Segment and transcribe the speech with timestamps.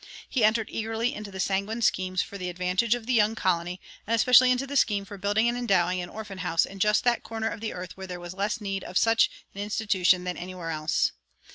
[0.27, 4.15] He entered eagerly into the sanguine schemes for the advantage of the young colony, and
[4.15, 7.49] especially into the scheme for building and endowing an orphan house in just that corner
[7.49, 11.11] of the earth where there was less need of such an institution than anywhere else.